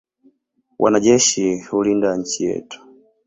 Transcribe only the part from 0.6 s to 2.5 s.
Wanajeshi hulinda nchi